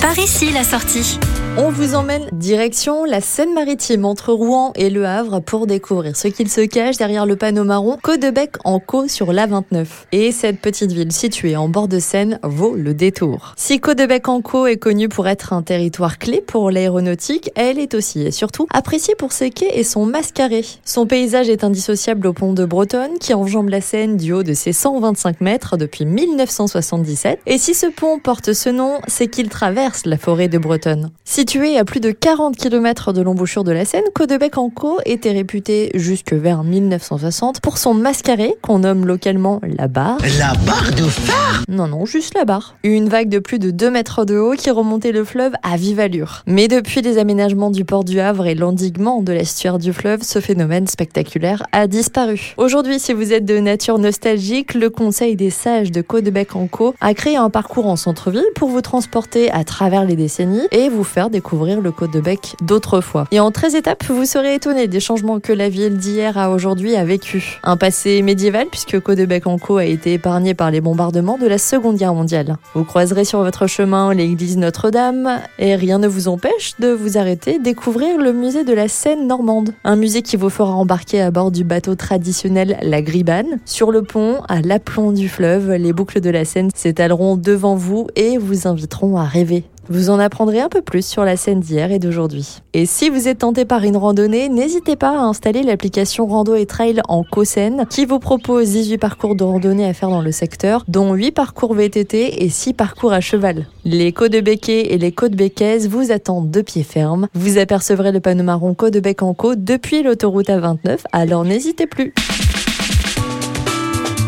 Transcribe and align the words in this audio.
Par 0.00 0.18
ici, 0.18 0.50
la 0.50 0.64
sortie. 0.64 1.18
On 1.58 1.68
vous 1.68 1.94
emmène 1.94 2.28
direction 2.32 3.04
la 3.04 3.20
Seine-Maritime 3.20 4.04
entre 4.04 4.32
Rouen 4.32 4.72
et 4.76 4.88
Le 4.88 5.04
Havre 5.04 5.40
pour 5.40 5.66
découvrir 5.66 6.16
ce 6.16 6.28
qu'il 6.28 6.48
se 6.48 6.60
cache 6.60 6.96
derrière 6.96 7.26
le 7.26 7.34
panneau 7.34 7.64
marron 7.64 7.98
Côte-de-Bec 8.02 8.52
en 8.64 8.78
Caux 8.78 9.08
sur 9.08 9.32
l'A29. 9.32 9.84
Et 10.12 10.30
cette 10.30 10.60
petite 10.60 10.92
ville 10.92 11.10
située 11.10 11.56
en 11.56 11.68
bord 11.68 11.88
de 11.88 11.98
Seine 11.98 12.38
vaut 12.44 12.76
le 12.76 12.94
détour. 12.94 13.54
Si 13.56 13.80
Côte-de-Bec 13.80 14.28
en 14.28 14.42
Caux 14.42 14.66
est 14.66 14.76
connue 14.76 15.08
pour 15.08 15.26
être 15.26 15.52
un 15.52 15.62
territoire 15.62 16.18
clé 16.18 16.40
pour 16.40 16.70
l'aéronautique, 16.70 17.50
elle 17.56 17.80
est 17.80 17.94
aussi 17.94 18.22
et 18.22 18.30
surtout 18.30 18.68
appréciée 18.72 19.16
pour 19.16 19.32
ses 19.32 19.50
quais 19.50 19.78
et 19.78 19.84
son 19.84 20.06
mascaré. 20.06 20.64
Son 20.84 21.06
paysage 21.06 21.48
est 21.48 21.64
indissociable 21.64 22.28
au 22.28 22.32
pont 22.32 22.52
de 22.52 22.64
Bretonne 22.64 23.18
qui 23.18 23.34
enjambe 23.34 23.70
la 23.70 23.80
Seine 23.80 24.16
du 24.16 24.32
haut 24.32 24.44
de 24.44 24.54
ses 24.54 24.72
125 24.72 25.40
mètres 25.40 25.76
depuis 25.76 26.06
1977. 26.06 27.40
Et 27.46 27.58
si 27.58 27.74
ce 27.74 27.86
pont 27.86 28.20
porte 28.20 28.52
ce 28.52 28.70
nom, 28.70 29.00
c'est 29.08 29.26
qu'il 29.26 29.48
traverse 29.48 30.06
la 30.06 30.16
forêt 30.16 30.48
de 30.48 30.58
Bretonne. 30.58 31.10
Situé 31.40 31.78
à 31.78 31.86
plus 31.86 32.00
de 32.00 32.10
40 32.10 32.54
km 32.54 33.14
de 33.14 33.22
l'embouchure 33.22 33.64
de 33.64 33.72
la 33.72 33.86
Seine, 33.86 34.04
Côte-de-Bec 34.14 34.58
en 34.58 34.68
Caux 34.68 34.98
était 35.06 35.32
réputé 35.32 35.90
jusque 35.94 36.34
vers 36.34 36.64
1960 36.64 37.62
pour 37.62 37.78
son 37.78 37.94
mascaré 37.94 38.56
qu'on 38.60 38.80
nomme 38.80 39.06
localement 39.06 39.58
la 39.62 39.88
barre. 39.88 40.18
La 40.38 40.52
barre 40.66 40.90
de 40.94 41.04
phare? 41.04 41.62
Non, 41.66 41.88
non, 41.88 42.04
juste 42.04 42.34
la 42.36 42.44
barre. 42.44 42.74
Une 42.84 43.08
vague 43.08 43.30
de 43.30 43.38
plus 43.38 43.58
de 43.58 43.70
2 43.70 43.90
mètres 43.90 44.26
de 44.26 44.36
haut 44.36 44.52
qui 44.52 44.70
remontait 44.70 45.12
le 45.12 45.24
fleuve 45.24 45.54
à 45.62 45.78
vive 45.78 45.98
allure. 45.98 46.42
Mais 46.46 46.68
depuis 46.68 47.00
les 47.00 47.16
aménagements 47.16 47.70
du 47.70 47.86
port 47.86 48.04
du 48.04 48.20
Havre 48.20 48.46
et 48.46 48.54
l'endiguement 48.54 49.22
de 49.22 49.32
l'estuaire 49.32 49.78
du 49.78 49.94
fleuve, 49.94 50.22
ce 50.22 50.40
phénomène 50.40 50.88
spectaculaire 50.88 51.62
a 51.72 51.86
disparu. 51.86 52.52
Aujourd'hui, 52.58 52.98
si 52.98 53.14
vous 53.14 53.32
êtes 53.32 53.46
de 53.46 53.58
nature 53.60 53.98
nostalgique, 53.98 54.74
le 54.74 54.90
Conseil 54.90 55.36
des 55.36 55.48
sages 55.48 55.90
de 55.90 56.02
Côte-de-Bec 56.02 56.54
en 56.54 56.66
Caux 56.66 56.94
a 57.00 57.14
créé 57.14 57.36
un 57.36 57.48
parcours 57.48 57.86
en 57.86 57.96
centre-ville 57.96 58.44
pour 58.56 58.68
vous 58.68 58.82
transporter 58.82 59.50
à 59.50 59.64
travers 59.64 60.04
les 60.04 60.16
décennies 60.16 60.68
et 60.70 60.90
vous 60.90 61.02
faire 61.02 61.29
découvrir 61.30 61.80
le 61.80 61.92
Côte 61.92 62.12
de 62.12 62.20
Bec 62.20 62.56
d'autrefois. 62.62 63.26
Et 63.30 63.40
en 63.40 63.50
13 63.50 63.74
étapes, 63.74 64.04
vous 64.08 64.24
serez 64.24 64.54
étonné 64.54 64.88
des 64.88 65.00
changements 65.00 65.40
que 65.40 65.52
la 65.52 65.68
ville 65.68 65.96
d'hier 65.96 66.36
à 66.36 66.50
aujourd'hui 66.50 66.96
a 66.96 67.04
vécu. 67.04 67.58
Un 67.62 67.76
passé 67.76 68.20
médiéval 68.22 68.66
puisque 68.70 69.00
Côte 69.00 69.18
de 69.18 69.24
Bec 69.24 69.46
en 69.46 69.58
Co 69.58 69.78
a 69.78 69.84
été 69.84 70.14
épargné 70.14 70.54
par 70.54 70.70
les 70.70 70.80
bombardements 70.80 71.38
de 71.38 71.46
la 71.46 71.58
Seconde 71.58 71.96
Guerre 71.96 72.14
mondiale. 72.14 72.56
Vous 72.74 72.84
croiserez 72.84 73.24
sur 73.24 73.42
votre 73.42 73.66
chemin 73.66 74.12
l'église 74.12 74.56
Notre-Dame 74.56 75.40
et 75.58 75.76
rien 75.76 75.98
ne 75.98 76.08
vous 76.08 76.28
empêche 76.28 76.74
de 76.78 76.88
vous 76.88 77.16
arrêter 77.16 77.58
découvrir 77.58 78.18
le 78.18 78.32
musée 78.32 78.64
de 78.64 78.72
la 78.72 78.88
Seine 78.88 79.26
normande. 79.26 79.70
Un 79.84 79.96
musée 79.96 80.22
qui 80.22 80.36
vous 80.36 80.50
fera 80.50 80.72
embarquer 80.72 81.20
à 81.22 81.30
bord 81.30 81.50
du 81.50 81.64
bateau 81.64 81.94
traditionnel 81.94 82.78
la 82.82 83.02
Gribane. 83.02 83.60
Sur 83.64 83.90
le 83.90 84.02
pont, 84.02 84.40
à 84.48 84.60
l'aplomb 84.60 85.12
du 85.12 85.28
fleuve, 85.28 85.72
les 85.72 85.92
boucles 85.92 86.20
de 86.20 86.30
la 86.30 86.44
Seine 86.44 86.70
s'étaleront 86.74 87.36
devant 87.36 87.76
vous 87.76 88.08
et 88.16 88.38
vous 88.38 88.66
inviteront 88.66 89.16
à 89.16 89.24
rêver. 89.24 89.64
Vous 89.92 90.08
en 90.08 90.20
apprendrez 90.20 90.60
un 90.60 90.68
peu 90.68 90.82
plus 90.82 91.04
sur 91.04 91.24
la 91.24 91.36
scène 91.36 91.58
d'hier 91.58 91.90
et 91.90 91.98
d'aujourd'hui. 91.98 92.60
Et 92.74 92.86
si 92.86 93.10
vous 93.10 93.26
êtes 93.26 93.38
tenté 93.38 93.64
par 93.64 93.82
une 93.82 93.96
randonnée, 93.96 94.48
n'hésitez 94.48 94.94
pas 94.94 95.10
à 95.10 95.22
installer 95.22 95.64
l'application 95.64 96.28
Rando 96.28 96.54
et 96.54 96.64
Trail 96.64 97.00
en 97.08 97.24
Cosène 97.24 97.86
qui 97.90 98.06
vous 98.06 98.20
propose 98.20 98.70
18 98.70 98.98
parcours 98.98 99.34
de 99.34 99.42
randonnée 99.42 99.88
à 99.88 99.92
faire 99.92 100.10
dans 100.10 100.22
le 100.22 100.30
secteur, 100.30 100.84
dont 100.86 101.12
8 101.14 101.32
parcours 101.32 101.74
VTT 101.74 102.44
et 102.44 102.48
6 102.48 102.74
parcours 102.74 103.12
à 103.12 103.20
cheval. 103.20 103.66
Les 103.84 104.12
côtes 104.12 104.30
de 104.30 104.38
et 104.38 104.98
les 104.98 105.10
côtes 105.10 105.34
Béquaises 105.34 105.88
vous 105.88 106.12
attendent 106.12 106.52
de 106.52 106.60
pied 106.60 106.84
ferme. 106.84 107.26
Vous 107.34 107.58
apercevrez 107.58 108.12
le 108.12 108.20
panneau 108.20 108.44
marron 108.44 108.74
Côte 108.74 108.94
de 108.94 109.00
Bec 109.00 109.22
en 109.22 109.34
Côte 109.34 109.64
depuis 109.64 110.04
l'autoroute 110.04 110.50
A29, 110.50 110.98
alors 111.10 111.44
n'hésitez 111.44 111.88
plus. 111.88 112.14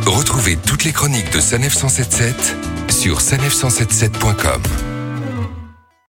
Retrouvez 0.07 0.57
toutes 0.67 0.85
les 0.85 0.93
chroniques 0.93 1.33
de 1.33 1.39
Sanef 1.39 1.73
177 1.73 2.57
sur 2.91 3.19
sanef177.com. 3.21 4.82